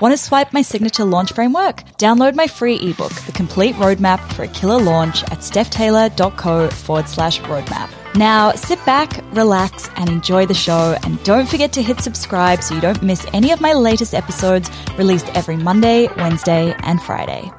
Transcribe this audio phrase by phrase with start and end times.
[0.00, 1.82] Want to swipe my signature launch framework?
[1.98, 7.38] Download my free ebook, The Complete Roadmap for a Killer Launch at stephtaylor.co forward slash
[7.42, 7.90] roadmap.
[8.14, 10.96] Now sit back, relax, and enjoy the show.
[11.02, 14.70] And don't forget to hit subscribe so you don't miss any of my latest episodes
[14.96, 17.52] released every Monday, Wednesday, and Friday.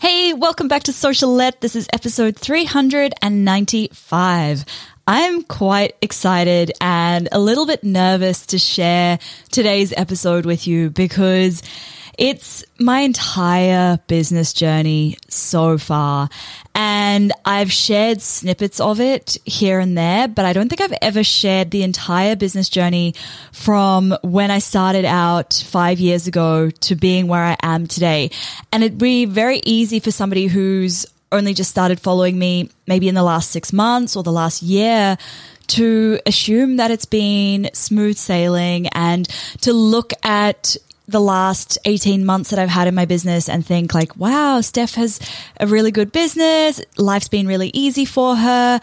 [0.00, 1.60] Hey, welcome back to Socialette.
[1.60, 4.64] This is episode 395.
[5.06, 9.18] I'm quite excited and a little bit nervous to share
[9.50, 11.62] today's episode with you because
[12.16, 16.30] it's my entire business journey so far.
[16.74, 21.22] And I've shared snippets of it here and there, but I don't think I've ever
[21.22, 23.14] shared the entire business journey
[23.52, 28.30] from when I started out five years ago to being where I am today.
[28.72, 33.14] And it'd be very easy for somebody who's only just started following me maybe in
[33.14, 35.16] the last six months or the last year
[35.66, 39.28] to assume that it's been smooth sailing and
[39.60, 43.94] to look at the last 18 months that I've had in my business and think
[43.94, 45.20] like, wow, Steph has
[45.60, 46.80] a really good business.
[46.96, 48.80] Life's been really easy for her.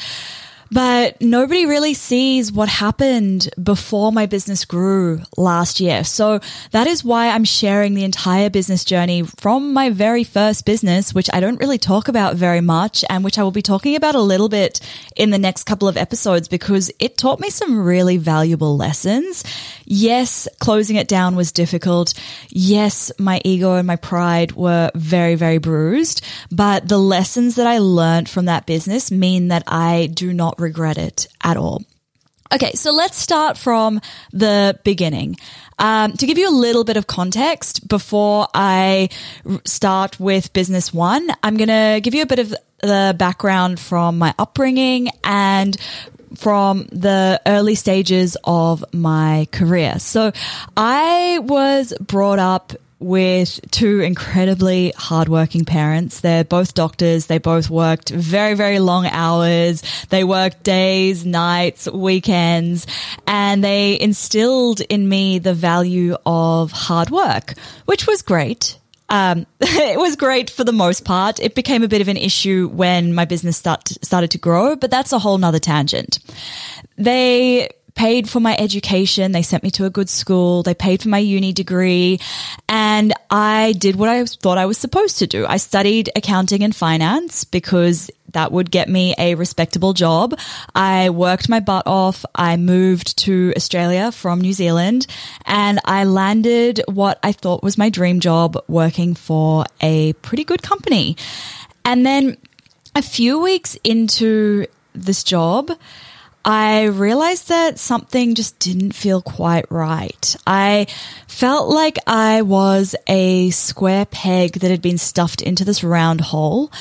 [0.74, 6.06] But nobody really sees what happened before my business grew last year.
[6.06, 6.40] So
[6.72, 11.30] that is why I'm sharing the entire business journey from my very first business, which
[11.34, 14.22] I don't really talk about very much and which I will be talking about a
[14.22, 14.80] little bit
[15.18, 19.44] in the next couple of episodes because it taught me some really valuable lessons.
[19.94, 22.14] Yes, closing it down was difficult.
[22.48, 27.80] Yes, my ego and my pride were very, very bruised, but the lessons that I
[27.80, 31.84] learned from that business mean that I do not regret it at all.
[32.54, 34.00] Okay, so let's start from
[34.32, 35.36] the beginning.
[35.78, 39.10] Um, to give you a little bit of context before I
[39.66, 44.18] start with business one, I'm going to give you a bit of the background from
[44.18, 45.78] my upbringing and
[46.36, 50.00] from the early stages of my career.
[50.00, 50.32] So
[50.78, 56.22] I was brought up with two incredibly hardworking parents.
[56.22, 57.26] They're both doctors.
[57.26, 59.82] They both worked very, very long hours.
[60.10, 62.86] They worked days, nights, weekends,
[63.26, 67.56] and they instilled in me the value of hard work,
[67.86, 68.78] which was great.
[69.12, 71.40] Um, it was great for the most part.
[71.40, 74.90] It became a bit of an issue when my business start, started to grow, but
[74.90, 76.20] that's a whole nother tangent.
[76.98, 79.34] They paid for my education.
[79.34, 80.64] They sent me to a good school.
[80.64, 82.20] They paid for my uni degree.
[82.70, 85.46] And I did what I thought I was supposed to do.
[85.48, 90.38] I studied accounting and finance because that would get me a respectable job.
[90.76, 92.26] I worked my butt off.
[92.36, 95.08] I moved to Australia from New Zealand
[95.46, 100.62] and I landed what I thought was my dream job working for a pretty good
[100.62, 101.16] company.
[101.86, 102.36] And then
[102.96, 105.72] a few weeks into this job,
[106.44, 110.36] I realized that something just didn't feel quite right.
[110.48, 110.88] I
[111.28, 116.72] felt like I was a square peg that had been stuffed into this round hole.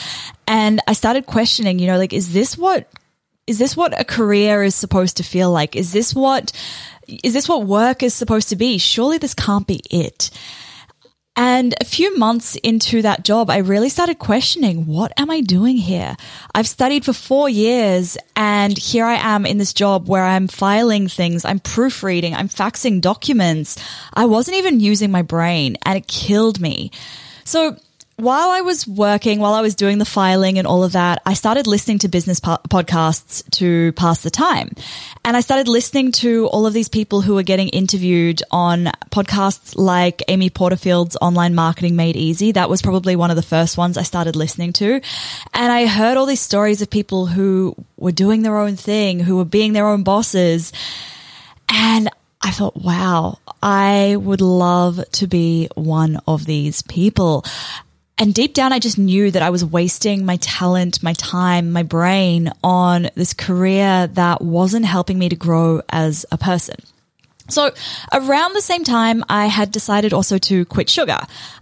[0.47, 2.88] And I started questioning, you know, like, is this what,
[3.47, 5.76] is this what a career is supposed to feel like?
[5.76, 6.53] Is this what,
[7.22, 8.78] is this what work is supposed to be?
[8.78, 10.31] Surely this can't be it.
[11.42, 15.78] And a few months into that job, I really started questioning, what am I doing
[15.78, 16.14] here?
[16.54, 21.08] I've studied for four years and here I am in this job where I'm filing
[21.08, 23.82] things, I'm proofreading, I'm faxing documents.
[24.12, 26.90] I wasn't even using my brain and it killed me.
[27.44, 27.78] So
[28.20, 31.34] while I was working, while I was doing the filing and all of that, I
[31.34, 34.72] started listening to business po- podcasts to pass the time.
[35.25, 39.75] And I started listening to all of these people who were getting interviewed on podcasts
[39.76, 42.53] like Amy Porterfield's Online Marketing Made Easy.
[42.53, 45.00] That was probably one of the first ones I started listening to.
[45.54, 49.37] And I heard all these stories of people who were doing their own thing, who
[49.37, 50.72] were being their own bosses.
[51.69, 52.08] And
[52.42, 57.44] I thought, wow, I would love to be one of these people.
[58.20, 61.82] And deep down, I just knew that I was wasting my talent, my time, my
[61.82, 66.76] brain on this career that wasn't helping me to grow as a person.
[67.49, 67.72] So
[68.12, 71.19] around the same time, I had decided also to quit sugar.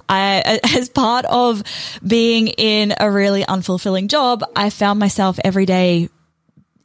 [0.09, 1.63] I, as part of
[2.05, 6.09] being in a really unfulfilling job, I found myself every day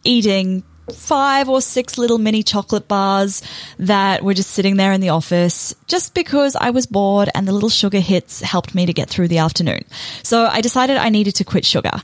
[0.03, 3.41] eating five or six little mini chocolate bars
[3.79, 7.53] that were just sitting there in the office just because I was bored and the
[7.53, 9.85] little sugar hits helped me to get through the afternoon.
[10.23, 12.01] So I decided I needed to quit sugar.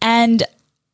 [0.00, 0.42] And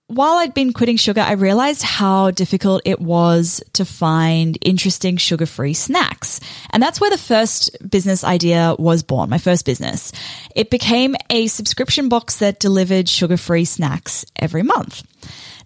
[0.08, 5.44] while I'd been quitting sugar, I realized how difficult it was to find interesting sugar
[5.44, 6.40] free snacks.
[6.70, 10.12] And that's where the first business idea was born, my first business.
[10.56, 15.02] It became a subscription box that delivered sugar free snacks every month.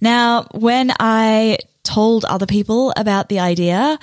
[0.02, 4.00] Now, when I told other people about the idea,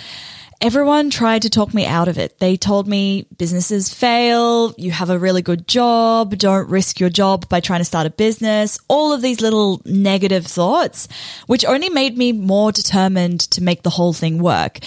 [0.62, 2.40] everyone tried to talk me out of it.
[2.40, 7.50] They told me businesses fail, you have a really good job, don't risk your job
[7.50, 11.10] by trying to start a business, all of these little negative thoughts,
[11.48, 14.80] which only made me more determined to make the whole thing work.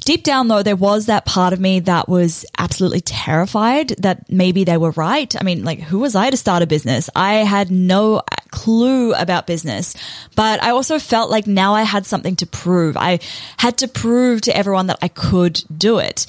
[0.00, 4.64] Deep down though, there was that part of me that was absolutely terrified that maybe
[4.64, 5.34] they were right.
[5.38, 7.10] I mean, like, who was I to start a business?
[7.14, 9.94] I had no clue about business,
[10.34, 12.96] but I also felt like now I had something to prove.
[12.96, 13.20] I
[13.58, 16.26] had to prove to everyone that I could do it.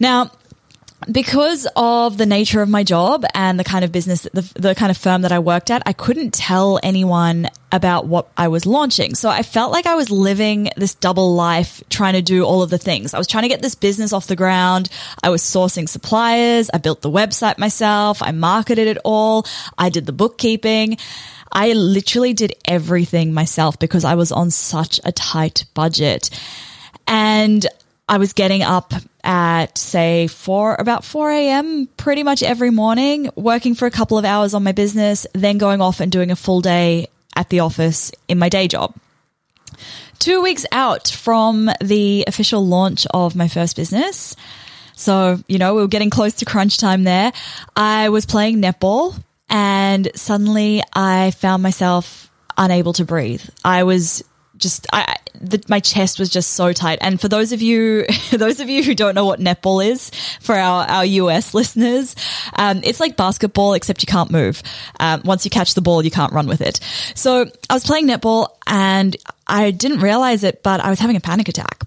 [0.00, 0.32] Now,
[1.10, 4.90] because of the nature of my job and the kind of business, the, the kind
[4.90, 9.14] of firm that I worked at, I couldn't tell anyone about what I was launching.
[9.14, 12.70] So I felt like I was living this double life trying to do all of
[12.70, 13.14] the things.
[13.14, 14.90] I was trying to get this business off the ground.
[15.22, 16.70] I was sourcing suppliers.
[16.72, 18.22] I built the website myself.
[18.22, 19.46] I marketed it all.
[19.78, 20.98] I did the bookkeeping.
[21.50, 26.30] I literally did everything myself because I was on such a tight budget.
[27.06, 27.66] And
[28.12, 28.92] I was getting up
[29.24, 31.88] at say four, about 4 a.m.
[31.96, 35.80] pretty much every morning, working for a couple of hours on my business, then going
[35.80, 38.94] off and doing a full day at the office in my day job.
[40.18, 44.36] Two weeks out from the official launch of my first business.
[44.94, 47.32] So, you know, we were getting close to crunch time there.
[47.74, 49.18] I was playing netball
[49.48, 53.42] and suddenly I found myself unable to breathe.
[53.64, 54.22] I was
[54.62, 56.98] just I, the, my chest was just so tight.
[57.02, 60.10] And for those of you, those of you who don't know what netball is,
[60.40, 62.16] for our our US listeners,
[62.54, 64.62] um, it's like basketball except you can't move.
[64.98, 66.80] Um, once you catch the ball, you can't run with it.
[67.14, 69.16] So I was playing netball and
[69.46, 71.82] I didn't realize it, but I was having a panic attack.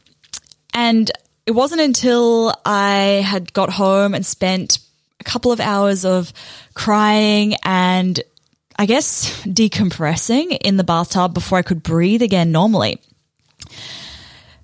[0.73, 1.09] And
[1.45, 4.79] it wasn't until I had got home and spent
[5.19, 6.33] a couple of hours of
[6.73, 8.21] crying and
[8.77, 13.01] I guess, decompressing in the bathtub before I could breathe again normally.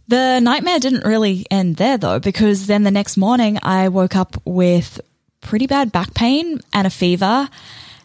[0.08, 4.36] The nightmare didn't really end there though, because then the next morning I woke up
[4.44, 5.00] with
[5.40, 7.50] pretty bad back pain and a fever.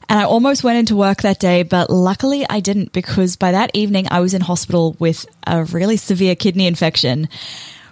[0.09, 3.73] And I almost went into work that day, but luckily I didn't because by that
[3.75, 7.29] evening I was in hospital with a really severe kidney infection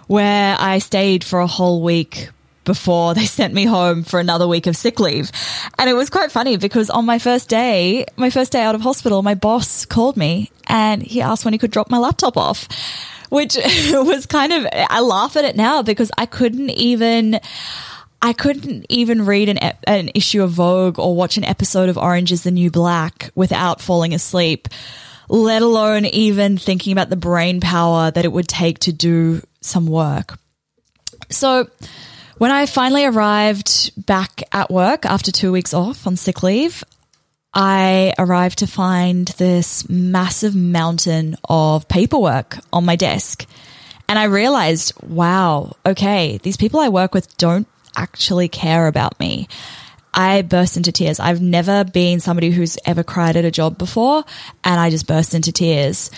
[0.07, 2.29] where I stayed for a whole week
[2.65, 5.31] before they sent me home for another week of sick leave.
[5.79, 8.81] And it was quite funny because on my first day, my first day out of
[8.81, 12.67] hospital, my boss called me and he asked when he could drop my laptop off,
[13.29, 13.55] which
[13.91, 17.39] was kind of, I laugh at it now because I couldn't even,
[18.21, 22.31] I couldn't even read an, an issue of Vogue or watch an episode of Orange
[22.31, 24.67] is the New Black without falling asleep,
[25.29, 29.87] let alone even thinking about the brain power that it would take to do some
[29.87, 30.37] work.
[31.29, 31.67] So,
[32.37, 36.83] when I finally arrived back at work after two weeks off on sick leave,
[37.53, 43.45] I arrived to find this massive mountain of paperwork on my desk.
[44.09, 49.47] And I realized, wow, okay, these people I work with don't actually care about me.
[50.13, 51.19] I burst into tears.
[51.19, 54.23] I've never been somebody who's ever cried at a job before,
[54.63, 56.11] and I just burst into tears.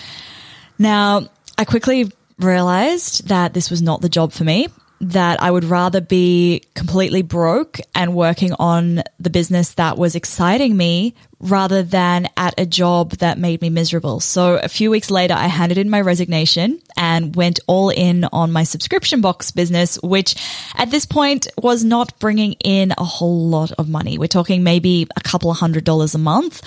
[0.78, 4.68] Now, I quickly realized that this was not the job for me
[5.00, 10.76] that I would rather be completely broke and working on the business that was exciting
[10.76, 14.18] me rather than at a job that made me miserable.
[14.20, 18.50] So a few weeks later, I handed in my resignation and went all in on
[18.50, 20.34] my subscription box business, which
[20.74, 24.18] at this point was not bringing in a whole lot of money.
[24.18, 26.62] We're talking maybe a couple of hundred dollars a month,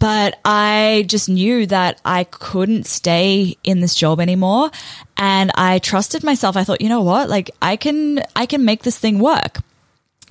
[0.00, 4.70] but I just knew that I couldn't stay in this job anymore.
[5.16, 6.56] And I trusted myself.
[6.56, 7.28] I thought, you know what?
[7.28, 9.58] Like I can, I can make this thing work.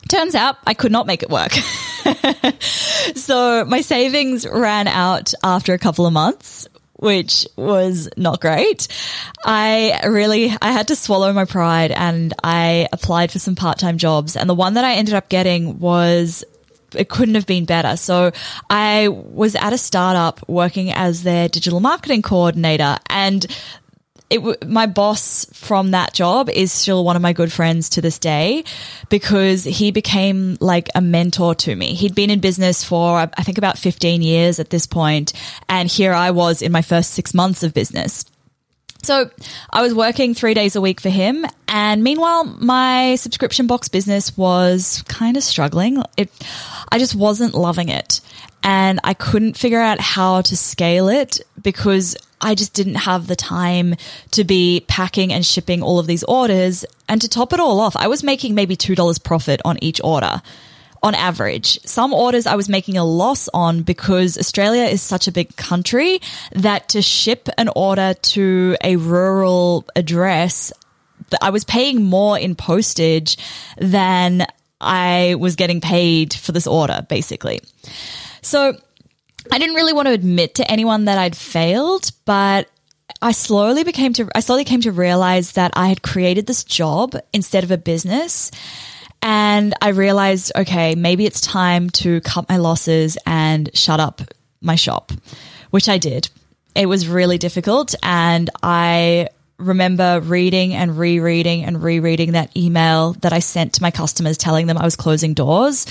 [0.09, 1.51] Turns out I could not make it work.
[3.15, 8.87] so my savings ran out after a couple of months, which was not great.
[9.45, 14.35] I really, I had to swallow my pride and I applied for some part-time jobs.
[14.35, 16.43] And the one that I ended up getting was
[16.95, 17.97] it couldn't have been better.
[17.97, 18.31] So
[18.69, 23.45] I was at a startup working as their digital marketing coordinator and
[24.29, 28.19] it, my boss from that job is still one of my good friends to this
[28.19, 28.63] day
[29.09, 31.93] because he became like a mentor to me.
[31.93, 35.33] He'd been in business for, I think about 15 years at this point,
[35.69, 38.25] And here I was in my first six months of business.
[39.03, 39.29] So
[39.69, 41.45] I was working three days a week for him.
[41.69, 46.03] And meanwhile, my subscription box business was kind of struggling.
[46.17, 46.29] It,
[46.91, 48.19] I just wasn't loving it.
[48.63, 53.35] And I couldn't figure out how to scale it because I just didn't have the
[53.35, 53.95] time
[54.31, 56.85] to be packing and shipping all of these orders.
[57.09, 60.41] And to top it all off, I was making maybe $2 profit on each order
[61.03, 61.79] on average.
[61.85, 66.19] Some orders I was making a loss on because Australia is such a big country
[66.53, 70.71] that to ship an order to a rural address,
[71.41, 73.37] I was paying more in postage
[73.77, 74.45] than
[74.79, 77.61] I was getting paid for this order, basically.
[78.41, 78.77] So
[79.51, 82.69] I didn't really want to admit to anyone that I'd failed, but
[83.21, 87.15] I slowly became to, I slowly came to realize that I had created this job
[87.33, 88.51] instead of a business.
[89.21, 94.21] And I realized, okay, maybe it's time to cut my losses and shut up
[94.61, 95.11] my shop,
[95.71, 96.29] which I did.
[96.75, 97.95] It was really difficult.
[98.03, 103.89] And I remember reading and rereading and rereading that email that I sent to my
[103.89, 105.87] customers telling them I was closing doors.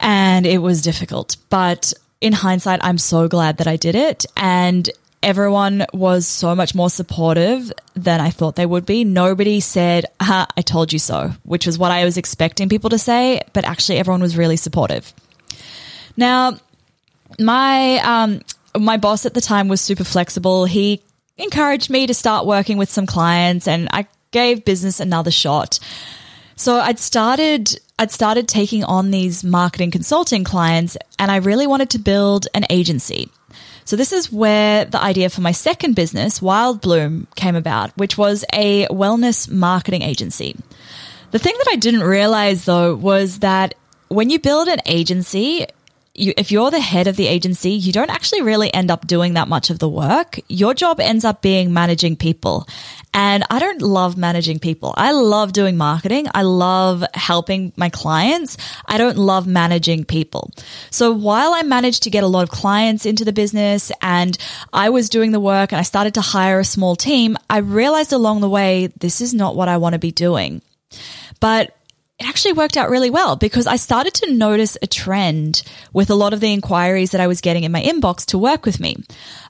[0.00, 1.36] And it was difficult.
[1.50, 4.26] But in hindsight, I'm so glad that I did it.
[4.36, 4.88] And
[5.22, 9.04] everyone was so much more supportive than I thought they would be.
[9.04, 13.42] Nobody said, I told you so, which was what I was expecting people to say,
[13.52, 15.12] but actually everyone was really supportive.
[16.16, 16.58] Now,
[17.38, 18.40] my, um,
[18.78, 20.64] my boss at the time was super flexible.
[20.64, 21.02] He
[21.36, 25.80] encouraged me to start working with some clients and I gave business another shot.
[26.56, 31.90] So I'd started I'd started taking on these marketing consulting clients and I really wanted
[31.90, 33.28] to build an agency.
[33.84, 38.16] So this is where the idea for my second business, Wild Bloom, came about, which
[38.16, 40.56] was a wellness marketing agency.
[41.30, 43.74] The thing that I didn't realize though was that
[44.08, 45.66] when you build an agency,
[46.20, 49.34] you, if you're the head of the agency, you don't actually really end up doing
[49.34, 50.38] that much of the work.
[50.48, 52.66] Your job ends up being managing people.
[53.12, 54.94] And I don't love managing people.
[54.96, 56.28] I love doing marketing.
[56.32, 58.56] I love helping my clients.
[58.86, 60.52] I don't love managing people.
[60.90, 64.38] So while I managed to get a lot of clients into the business and
[64.72, 68.12] I was doing the work and I started to hire a small team, I realized
[68.12, 70.62] along the way, this is not what I want to be doing.
[71.40, 71.76] But
[72.20, 75.62] it actually worked out really well because I started to notice a trend
[75.94, 78.66] with a lot of the inquiries that I was getting in my inbox to work
[78.66, 78.96] with me.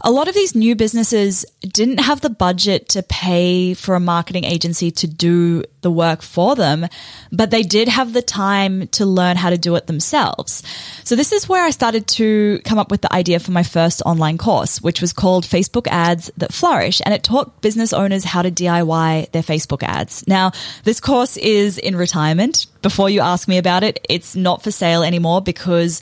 [0.03, 4.45] A lot of these new businesses didn't have the budget to pay for a marketing
[4.45, 6.87] agency to do the work for them,
[7.33, 10.63] but they did have the time to learn how to do it themselves.
[11.05, 14.03] So this is where I started to come up with the idea for my first
[14.05, 17.01] online course, which was called Facebook Ads That Flourish.
[17.05, 20.27] And it taught business owners how to DIY their Facebook ads.
[20.27, 20.53] Now,
[20.85, 22.67] this course is in retirement.
[22.83, 26.01] Before you ask me about it, it's not for sale anymore because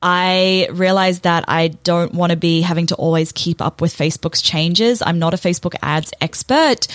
[0.00, 4.42] I realized that I don't want to be having to always keep up with Facebook's
[4.42, 5.02] changes.
[5.02, 6.86] I'm not a Facebook ads expert.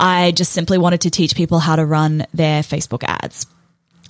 [0.00, 3.46] I just simply wanted to teach people how to run their Facebook ads.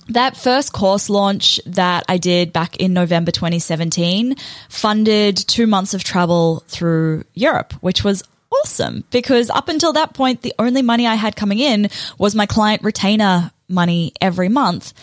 [0.07, 4.35] That first course launch that I did back in November 2017
[4.69, 10.41] funded two months of travel through Europe, which was awesome because up until that point,
[10.41, 14.93] the only money I had coming in was my client retainer money every month.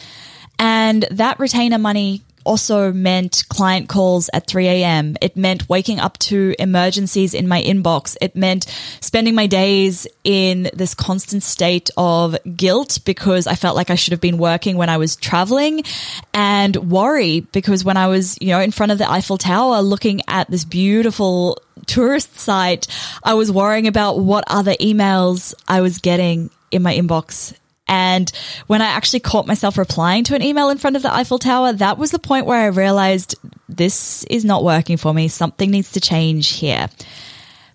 [0.58, 5.16] And that retainer money also meant client calls at 3 a.m.
[5.20, 8.16] It meant waking up to emergencies in my inbox.
[8.22, 8.64] It meant
[9.00, 14.12] spending my days in this constant state of guilt because I felt like I should
[14.12, 15.84] have been working when I was traveling
[16.32, 20.22] and worry because when I was, you know, in front of the Eiffel Tower looking
[20.26, 22.86] at this beautiful tourist site,
[23.22, 27.54] I was worrying about what other emails I was getting in my inbox
[27.88, 28.30] and
[28.66, 31.72] when I actually caught myself replying to an email in front of the Eiffel Tower,
[31.74, 33.34] that was the point where I realized
[33.68, 35.28] this is not working for me.
[35.28, 36.88] Something needs to change here.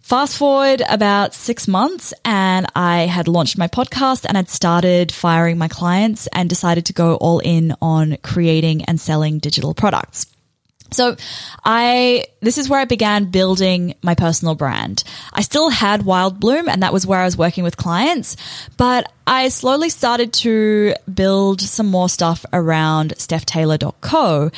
[0.01, 5.57] Fast forward about six months and I had launched my podcast and had started firing
[5.57, 10.32] my clients and decided to go all in on creating and selling digital products.
[10.93, 11.15] So
[11.63, 15.03] I, this is where I began building my personal brand.
[15.33, 18.37] I still had Wild Bloom and that was where I was working with clients,
[18.77, 24.51] but I slowly started to build some more stuff around stephtaylor.co.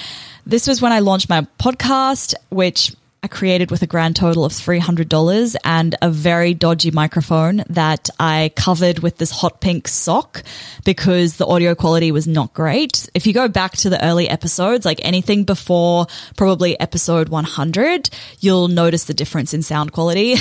[0.45, 4.51] This was when I launched my podcast, which I created with a grand total of
[4.51, 10.43] $300 and a very dodgy microphone that I covered with this hot pink sock
[10.83, 13.09] because the audio quality was not great.
[13.15, 16.05] If you go back to the early episodes, like anything before
[16.37, 20.35] probably episode 100, you'll notice the difference in sound quality.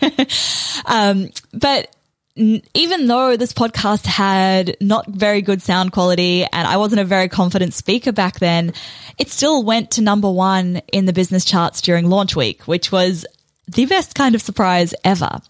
[0.86, 1.94] um, but
[2.36, 7.28] even though this podcast had not very good sound quality and I wasn't a very
[7.28, 8.72] confident speaker back then,
[9.18, 13.26] it still went to number one in the business charts during launch week, which was
[13.66, 15.40] the best kind of surprise ever.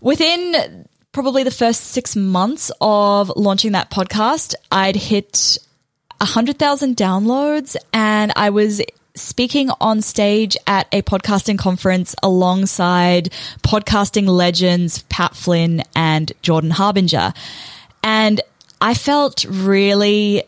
[0.00, 5.58] Within probably the first six months of launching that podcast, I'd hit
[6.18, 8.80] 100,000 downloads and I was
[9.16, 13.30] speaking on stage at a podcasting conference alongside
[13.62, 17.32] podcasting legends Pat Flynn and Jordan Harbinger.
[18.02, 18.40] And
[18.80, 20.44] I felt really,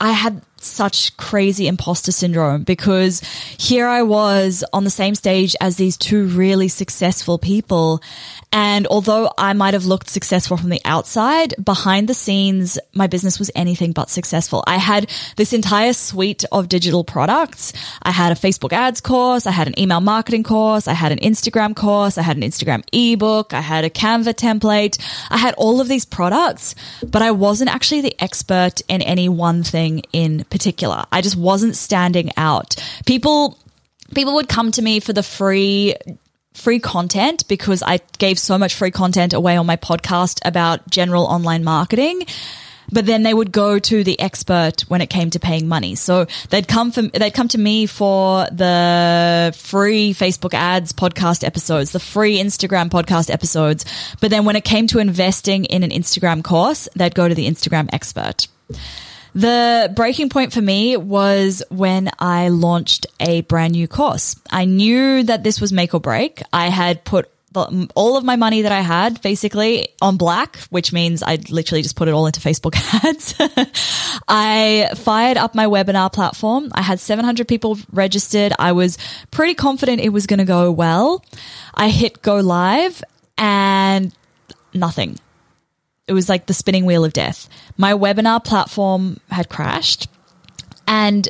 [0.00, 3.20] I had such crazy imposter syndrome because
[3.58, 8.02] here I was on the same stage as these two really successful people.
[8.52, 13.38] And although I might have looked successful from the outside, behind the scenes, my business
[13.38, 14.64] was anything but successful.
[14.66, 17.72] I had this entire suite of digital products.
[18.02, 19.46] I had a Facebook ads course.
[19.46, 20.88] I had an email marketing course.
[20.88, 22.16] I had an Instagram course.
[22.16, 23.52] I had an Instagram ebook.
[23.52, 24.98] I had a Canva template.
[25.30, 29.62] I had all of these products, but I wasn't actually the expert in any one
[29.62, 30.55] thing in particular.
[31.12, 32.76] I just wasn't standing out.
[33.06, 33.58] People,
[34.14, 35.94] people would come to me for the free
[36.56, 41.24] free content because I gave so much free content away on my podcast about general
[41.24, 42.22] online marketing.
[42.90, 45.96] But then they would go to the expert when it came to paying money.
[45.96, 51.90] So they'd come from, they'd come to me for the free Facebook ads podcast episodes,
[51.90, 53.84] the free Instagram podcast episodes.
[54.20, 57.48] But then when it came to investing in an Instagram course, they'd go to the
[57.48, 58.46] Instagram expert.
[59.36, 64.34] The breaking point for me was when I launched a brand new course.
[64.50, 66.40] I knew that this was make or break.
[66.54, 67.30] I had put
[67.94, 71.96] all of my money that I had basically on black, which means I literally just
[71.96, 73.34] put it all into Facebook ads.
[74.26, 76.70] I fired up my webinar platform.
[76.74, 78.54] I had 700 people registered.
[78.58, 78.96] I was
[79.32, 81.22] pretty confident it was going to go well.
[81.74, 83.04] I hit go live
[83.36, 84.14] and
[84.72, 85.18] nothing.
[86.08, 87.48] It was like the spinning wheel of death.
[87.76, 90.08] My webinar platform had crashed
[90.86, 91.28] and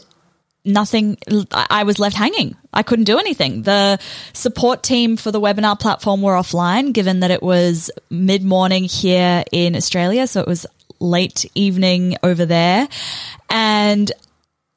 [0.65, 1.17] nothing,
[1.53, 2.57] I was left hanging.
[2.73, 3.63] I couldn't do anything.
[3.63, 3.99] The
[4.33, 9.45] support team for the webinar platform were offline given that it was mid morning here
[9.53, 10.27] in Australia.
[10.27, 10.67] So it was
[10.99, 12.89] late evening over there.
[13.49, 14.13] And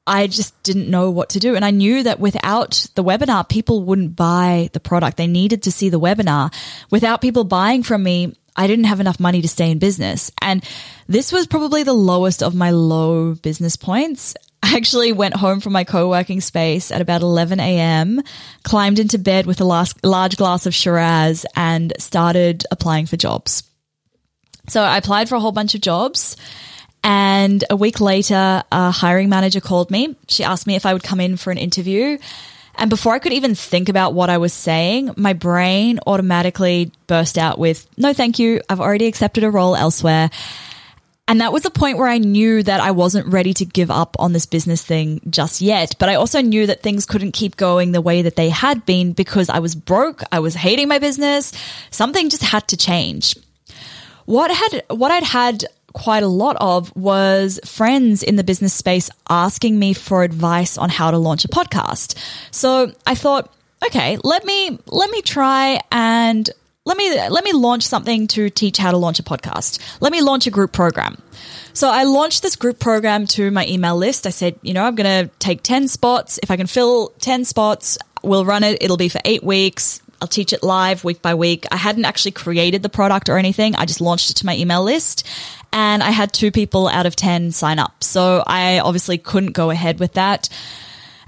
[0.08, 1.56] I just didn't know what to do.
[1.56, 5.18] And I knew that without the webinar, people wouldn't buy the product.
[5.18, 6.54] They needed to see the webinar.
[6.90, 10.32] Without people buying from me, I didn't have enough money to stay in business.
[10.42, 10.62] And
[11.08, 14.36] this was probably the lowest of my low business points.
[14.62, 18.22] I actually went home from my co-working space at about 11 a.m.,
[18.64, 23.64] climbed into bed with a large glass of Shiraz and started applying for jobs.
[24.68, 26.36] So I applied for a whole bunch of jobs.
[27.02, 30.18] And a week later, a hiring manager called me.
[30.28, 32.18] She asked me if I would come in for an interview.
[32.80, 37.38] And before I could even think about what I was saying, my brain automatically burst
[37.38, 38.62] out with, no, thank you.
[38.70, 40.30] I've already accepted a role elsewhere.
[41.28, 44.16] And that was the point where I knew that I wasn't ready to give up
[44.18, 45.96] on this business thing just yet.
[46.00, 49.12] But I also knew that things couldn't keep going the way that they had been
[49.12, 50.24] because I was broke.
[50.32, 51.52] I was hating my business.
[51.92, 53.36] Something just had to change.
[54.26, 59.10] What had, what I'd had quite a lot of was friends in the business space
[59.30, 62.16] asking me for advice on how to launch a podcast.
[62.52, 63.54] So I thought,
[63.86, 66.50] okay, let me let me try and
[66.86, 69.80] let me let me launch something to teach how to launch a podcast.
[70.02, 71.22] Let me launch a group program.
[71.74, 74.26] So I launched this group program to my email list.
[74.28, 76.40] I said, you know, I'm going to take 10 spots.
[76.42, 78.82] If I can fill 10 spots, we'll run it.
[78.82, 80.02] It'll be for 8 weeks.
[80.22, 81.66] I'll teach it live week by week.
[81.72, 83.76] I hadn't actually created the product or anything.
[83.76, 85.26] I just launched it to my email list
[85.72, 88.04] and I had two people out of 10 sign up.
[88.04, 90.50] So I obviously couldn't go ahead with that.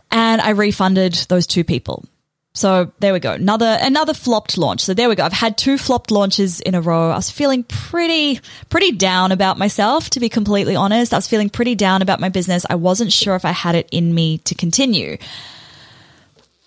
[0.10, 2.06] And I refunded those two people.
[2.54, 3.32] So there we go.
[3.32, 4.82] Another, another flopped launch.
[4.82, 5.23] So there we go.
[5.23, 7.10] I've had two flopped launches in a row.
[7.10, 11.13] I was feeling pretty, pretty down about myself, to be completely honest.
[11.13, 12.65] I was feeling pretty down about my business.
[12.69, 15.17] I wasn't sure if I had it in me to continue.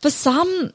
[0.00, 0.72] For some,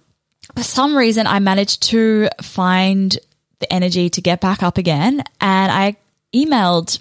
[0.55, 3.17] for some reason, I managed to find
[3.59, 5.97] the energy to get back up again and I
[6.33, 6.99] emailed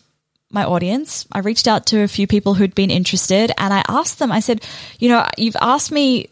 [0.50, 1.26] my audience.
[1.32, 4.40] I reached out to a few people who'd been interested and I asked them, I
[4.40, 4.64] said,
[4.98, 6.28] you know, you've asked me,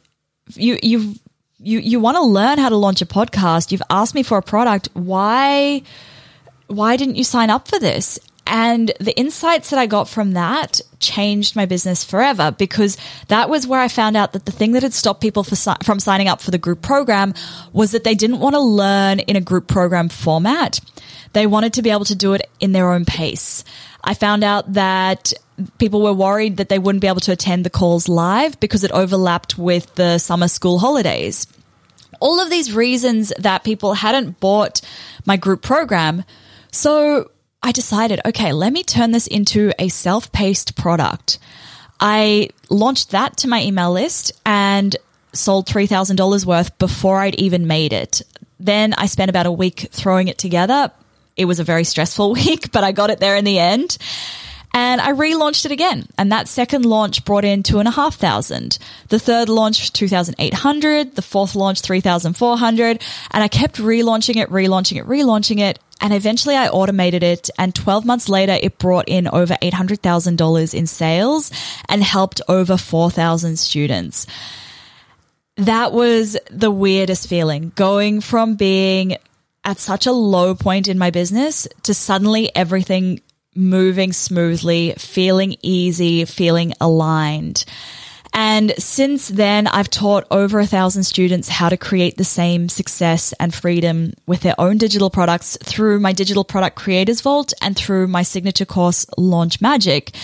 [0.54, 1.18] you, you've,
[1.58, 3.72] you, you want to learn how to launch a podcast.
[3.72, 4.88] You've asked me for a product.
[4.94, 5.82] Why,
[6.66, 8.18] why didn't you sign up for this?
[8.46, 13.66] And the insights that I got from that changed my business forever because that was
[13.66, 16.52] where I found out that the thing that had stopped people from signing up for
[16.52, 17.34] the group program
[17.72, 20.78] was that they didn't want to learn in a group program format.
[21.36, 23.62] They wanted to be able to do it in their own pace.
[24.02, 25.34] I found out that
[25.76, 28.90] people were worried that they wouldn't be able to attend the calls live because it
[28.90, 31.46] overlapped with the summer school holidays.
[32.20, 34.80] All of these reasons that people hadn't bought
[35.26, 36.24] my group program.
[36.72, 37.30] So
[37.62, 41.38] I decided, okay, let me turn this into a self paced product.
[42.00, 44.96] I launched that to my email list and
[45.34, 48.22] sold $3,000 worth before I'd even made it.
[48.58, 50.92] Then I spent about a week throwing it together.
[51.36, 53.98] It was a very stressful week, but I got it there in the end.
[54.76, 56.06] And I relaunched it again.
[56.18, 58.78] And that second launch brought in two and a half thousand.
[59.08, 61.14] The third launch, 2,800.
[61.14, 63.02] The fourth launch, 3,400.
[63.30, 65.78] And I kept relaunching it, relaunching it, relaunching it.
[66.02, 67.48] And eventually I automated it.
[67.58, 71.50] And 12 months later, it brought in over $800,000 in sales
[71.88, 74.26] and helped over 4,000 students.
[75.56, 79.16] That was the weirdest feeling going from being
[79.66, 83.20] at such a low point in my business to suddenly everything
[83.54, 87.64] moving smoothly, feeling easy, feeling aligned.
[88.32, 93.32] And since then, I've taught over a thousand students how to create the same success
[93.40, 98.08] and freedom with their own digital products through my digital product creators vault and through
[98.08, 100.14] my signature course, Launch Magic.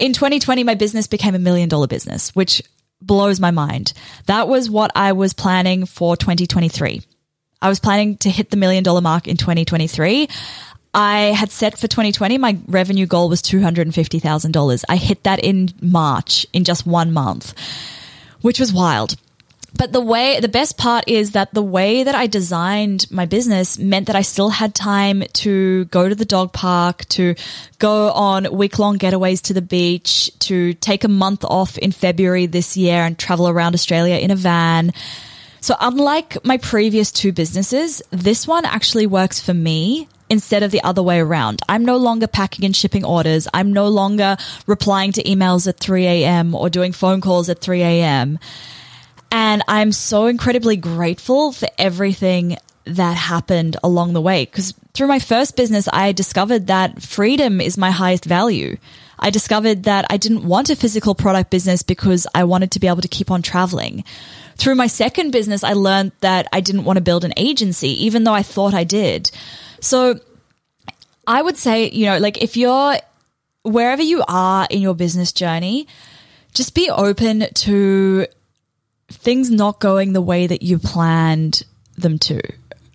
[0.00, 2.62] In 2020, my business became a million dollar business, which
[3.02, 3.92] blows my mind.
[4.26, 7.02] That was what I was planning for 2023.
[7.60, 10.28] I was planning to hit the million dollar mark in 2023.
[10.94, 14.84] I had set for 2020, my revenue goal was $250,000.
[14.88, 17.54] I hit that in March in just one month,
[18.40, 19.16] which was wild.
[19.76, 23.78] But the way, the best part is that the way that I designed my business
[23.78, 27.34] meant that I still had time to go to the dog park, to
[27.78, 32.46] go on week long getaways to the beach, to take a month off in February
[32.46, 34.92] this year and travel around Australia in a van.
[35.60, 40.82] So unlike my previous two businesses, this one actually works for me instead of the
[40.82, 41.62] other way around.
[41.68, 43.48] I'm no longer packing and shipping orders.
[43.54, 46.54] I'm no longer replying to emails at 3 a.m.
[46.54, 48.38] or doing phone calls at 3 a.m.
[49.30, 54.44] And I'm so incredibly grateful for everything that happened along the way.
[54.44, 58.76] Because through my first business, I discovered that freedom is my highest value.
[59.18, 62.86] I discovered that I didn't want a physical product business because I wanted to be
[62.86, 64.04] able to keep on traveling.
[64.56, 68.24] Through my second business, I learned that I didn't want to build an agency, even
[68.24, 69.30] though I thought I did.
[69.80, 70.20] So
[71.26, 72.96] I would say, you know, like if you're
[73.62, 75.86] wherever you are in your business journey,
[76.54, 78.26] just be open to
[79.08, 81.62] things not going the way that you planned
[81.96, 82.40] them to.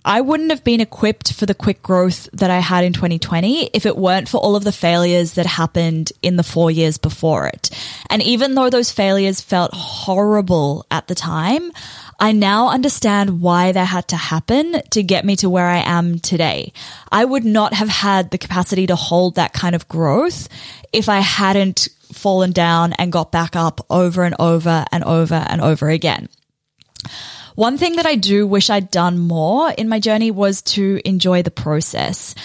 [0.05, 3.85] I wouldn't have been equipped for the quick growth that I had in 2020 if
[3.85, 7.69] it weren't for all of the failures that happened in the four years before it.
[8.09, 11.71] And even though those failures felt horrible at the time,
[12.19, 16.19] I now understand why they had to happen to get me to where I am
[16.19, 16.73] today.
[17.11, 20.49] I would not have had the capacity to hold that kind of growth
[20.91, 25.61] if I hadn't fallen down and got back up over and over and over and
[25.61, 26.29] over again.
[27.55, 31.43] One thing that I do wish I'd done more in my journey was to enjoy
[31.43, 32.35] the process.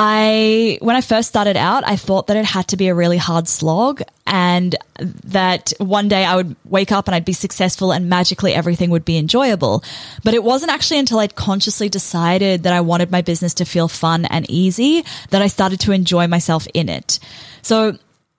[0.00, 3.16] I, when I first started out, I thought that it had to be a really
[3.16, 4.76] hard slog and
[5.24, 9.04] that one day I would wake up and I'd be successful and magically everything would
[9.04, 9.82] be enjoyable.
[10.22, 13.88] But it wasn't actually until I'd consciously decided that I wanted my business to feel
[13.88, 17.18] fun and easy that I started to enjoy myself in it.
[17.62, 17.98] So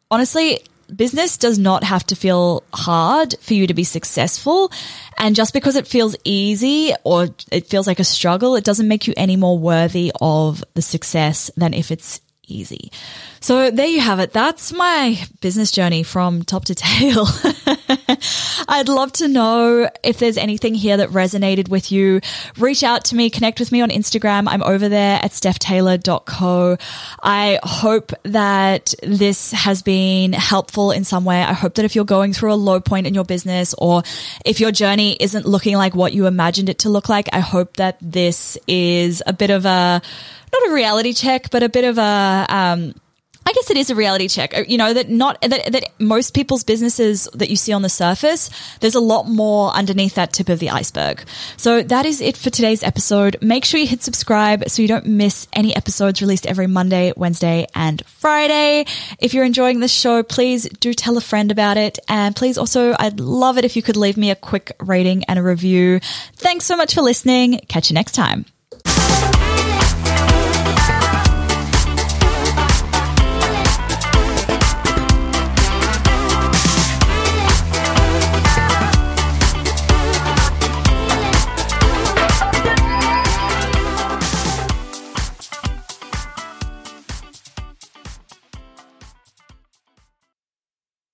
[0.10, 0.62] honestly,
[0.96, 4.72] business does not have to feel hard for you to be successful.
[5.18, 9.08] And just because it feels easy or it feels like a struggle, it doesn't make
[9.08, 12.92] you any more worthy of the success than if it's easy.
[13.42, 14.34] So there you have it.
[14.34, 17.26] That's my business journey from top to tail.
[18.68, 22.22] I'd love to know if there's anything here that resonated with you.
[22.58, 24.48] Reach out to me, connect with me on Instagram.
[24.48, 26.78] I'm over there at stephtaylor.co.
[27.24, 31.42] I hope that this has been helpful in some way.
[31.42, 34.04] I hope that if you're going through a low point in your business or
[34.46, 37.78] if your journey isn't looking like what you imagined it to look like, I hope
[37.78, 40.02] that this is a bit of a,
[40.52, 42.94] not a reality check, but a bit of a, um,
[43.50, 44.56] I guess it is a reality check.
[44.56, 47.90] Uh, you know that not that, that most people's businesses that you see on the
[47.90, 51.24] surface, there's a lot more underneath that tip of the iceberg.
[51.58, 53.38] So that is it for today's episode.
[53.42, 57.66] Make sure you hit subscribe so you don't miss any episodes released every Monday, Wednesday,
[57.74, 58.86] and Friday.
[59.18, 62.96] If you're enjoying this show, please do tell a friend about it, and please also,
[63.00, 66.02] I'd love it if you could leave me a quick rating and a review.
[66.36, 67.62] Thanks so much for listening.
[67.68, 68.46] Catch you next time.